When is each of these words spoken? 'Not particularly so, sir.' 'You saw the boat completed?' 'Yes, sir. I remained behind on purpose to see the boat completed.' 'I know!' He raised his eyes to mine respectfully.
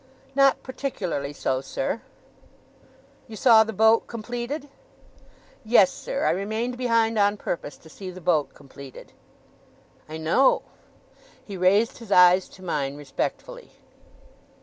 'Not 0.33 0.63
particularly 0.63 1.31
so, 1.31 1.61
sir.' 1.61 2.01
'You 3.27 3.35
saw 3.35 3.63
the 3.63 3.71
boat 3.71 4.07
completed?' 4.07 4.67
'Yes, 5.63 5.93
sir. 5.93 6.25
I 6.25 6.31
remained 6.31 6.75
behind 6.75 7.19
on 7.19 7.37
purpose 7.37 7.77
to 7.77 7.87
see 7.87 8.09
the 8.09 8.19
boat 8.19 8.55
completed.' 8.55 9.13
'I 10.09 10.17
know!' 10.17 10.63
He 11.45 11.55
raised 11.55 11.99
his 11.99 12.11
eyes 12.11 12.49
to 12.49 12.63
mine 12.63 12.97
respectfully. 12.97 13.69